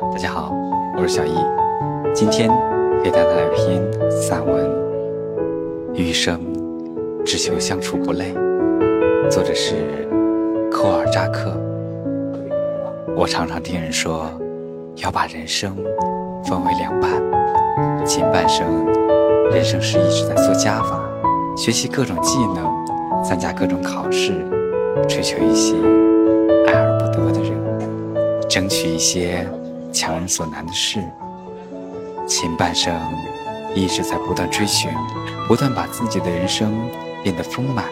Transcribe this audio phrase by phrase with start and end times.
[0.00, 0.54] 大家好，
[0.96, 1.34] 我是小易，
[2.14, 2.48] 今天
[3.02, 4.64] 给大家来篇散文
[5.92, 6.40] 《余生
[7.26, 8.32] 只求相处不累》，
[9.28, 9.74] 作者是
[10.70, 11.52] 科尔扎克。
[13.16, 14.30] 我常常听人说，
[15.02, 15.74] 要把人生
[16.44, 17.10] 分为两半，
[18.06, 18.86] 前半生，
[19.50, 21.02] 人生是一直在做加法，
[21.56, 24.32] 学习各种技能，参加各种考试，
[25.08, 25.74] 追求一些
[26.68, 29.44] 爱而不得的人，争取一些。
[29.92, 31.02] 强人所难的事，
[32.26, 32.94] 前半生
[33.74, 34.90] 一直在不断追寻，
[35.46, 36.72] 不断把自己的人生
[37.22, 37.84] 变得丰满。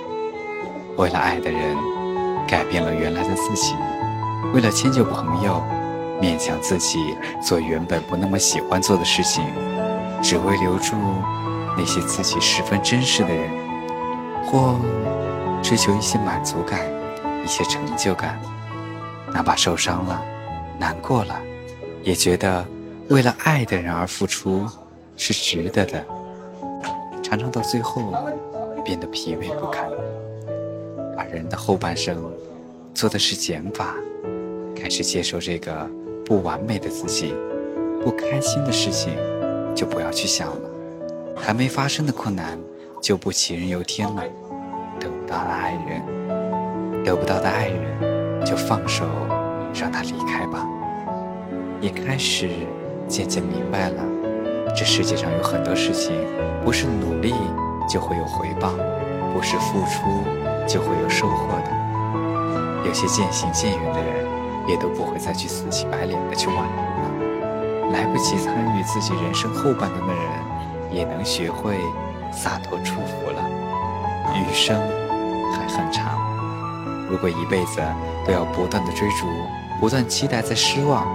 [0.97, 1.77] 为了爱的人，
[2.47, 3.75] 改变了原来的自己；
[4.53, 5.62] 为了迁就朋友，
[6.20, 9.45] 勉强自己做原本不那么喜欢做的事情，
[10.23, 10.95] 只为留住
[11.77, 13.51] 那些自己十分珍视的人，
[14.47, 14.78] 或
[15.62, 16.81] 追求一些满足感、
[17.45, 18.39] 一些成就感。
[19.33, 20.23] 哪怕受伤了，
[20.78, 21.34] 难过了。
[22.06, 22.65] 也觉得
[23.09, 24.64] 为了爱的人而付出
[25.16, 26.05] 是值得的，
[27.20, 28.14] 常常到最后
[28.84, 29.91] 变得疲惫不堪。
[31.16, 32.16] 把人的后半生
[32.94, 33.97] 做的是减法，
[34.72, 35.84] 开始接受这个
[36.25, 37.34] 不完美的自己。
[38.05, 39.12] 不开心的事情
[39.75, 40.70] 就不要去想了，
[41.34, 42.56] 还没发生的困难
[43.03, 44.22] 就不杞人忧天了。
[45.00, 49.05] 得不到的爱人，得不到的爱人就放手，
[49.75, 50.64] 让他离开吧。
[51.80, 52.48] 也开始
[53.06, 54.02] 渐渐明白了，
[54.77, 56.14] 这世界上有很多事情，
[56.64, 57.34] 不是努力
[57.88, 58.70] 就会有回报，
[59.34, 60.24] 不是付出
[60.66, 62.86] 就会有收获的。
[62.86, 64.27] 有些渐行渐远的人，
[64.66, 67.92] 也都不会再去死乞白脸的去挽留了。
[67.92, 70.22] 来不及参与自己人生后半段的人，
[70.91, 71.77] 也能学会
[72.32, 73.42] 洒脱祝福了。
[74.34, 74.77] 余生
[75.52, 76.19] 还很长，
[77.08, 77.80] 如果一辈子
[78.27, 79.27] 都要不断的追逐，
[79.78, 81.06] 不断期待，在失望。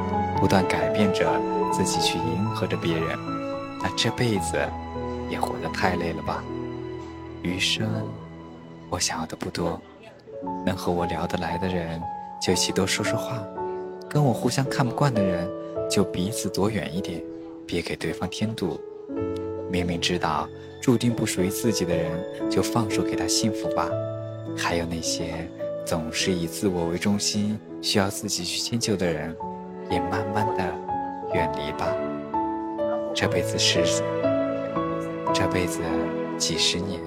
[0.42, 1.40] 不断改变着
[1.72, 3.16] 自己去迎合着别人，
[3.80, 4.58] 那这辈子
[5.30, 6.44] 也活得太累了吧？
[7.44, 7.88] 余生
[8.90, 9.80] 我想要的不多，
[10.66, 12.02] 能和我聊得来的人
[12.42, 13.38] 就一起多说说话，
[14.10, 15.48] 跟我互相看不惯的人
[15.88, 17.22] 就彼此躲远一点，
[17.68, 18.82] 别给对方添堵。
[19.70, 20.50] 明明知道
[20.82, 22.12] 注定不属于自己的人，
[22.50, 23.88] 就放手给他幸福吧。
[24.58, 25.48] 还有那些
[25.86, 29.38] 总是以自我为中心，需要自己去迁就的人。
[29.92, 30.64] 也慢慢的
[31.34, 31.94] 远离吧。
[33.14, 33.84] 这辈子是，
[35.34, 35.82] 这辈子
[36.38, 37.00] 几十年，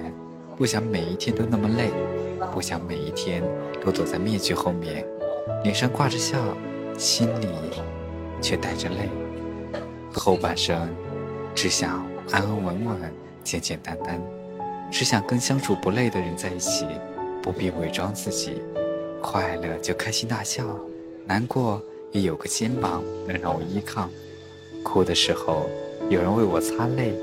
[0.55, 1.89] 不想每一天都那么累，
[2.53, 3.43] 不想每一天
[3.83, 5.03] 都躲在面具后面，
[5.63, 6.37] 脸上挂着笑，
[6.95, 7.47] 心里
[8.39, 9.09] 却带着泪。
[10.13, 10.87] 后半生，
[11.55, 12.95] 只想安安稳稳、
[13.43, 14.21] 简简单单，
[14.91, 16.85] 只想跟相处不累的人在一起，
[17.41, 18.61] 不必伪装自己，
[19.21, 20.63] 快乐就开心大笑，
[21.25, 21.81] 难过。
[22.15, 24.09] 也有个肩膀能让我依靠，
[24.81, 25.69] 哭的时候
[26.09, 27.13] 有人为我擦泪，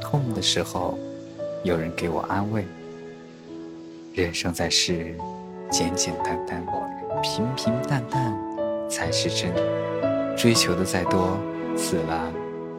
[0.00, 0.98] 痛的时候
[1.62, 2.64] 有人给我安慰。
[4.12, 5.14] 人生在世，
[5.70, 6.66] 简简单单，
[7.22, 8.36] 平平淡淡
[8.90, 9.52] 才是真。
[10.36, 11.38] 追求的再多，
[11.76, 12.32] 死了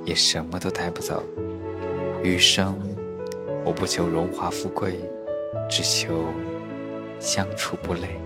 [0.04, 1.24] 也什么都带不走。
[2.22, 2.78] 余生，
[3.64, 5.00] 我不求荣华富贵，
[5.70, 6.26] 只求
[7.18, 8.20] 相处不累。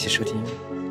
[0.00, 0.89] 一起收听。